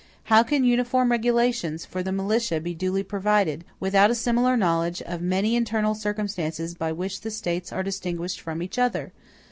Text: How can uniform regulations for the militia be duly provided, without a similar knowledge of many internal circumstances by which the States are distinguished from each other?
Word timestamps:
How 0.33 0.41
can 0.41 0.63
uniform 0.63 1.11
regulations 1.11 1.85
for 1.85 2.01
the 2.01 2.11
militia 2.11 2.59
be 2.59 2.73
duly 2.73 3.03
provided, 3.03 3.63
without 3.79 4.09
a 4.09 4.15
similar 4.15 4.57
knowledge 4.57 5.03
of 5.03 5.21
many 5.21 5.55
internal 5.55 5.93
circumstances 5.93 6.73
by 6.73 6.91
which 6.91 7.21
the 7.21 7.29
States 7.29 7.71
are 7.71 7.83
distinguished 7.83 8.41
from 8.41 8.63
each 8.63 8.79
other? 8.79 9.11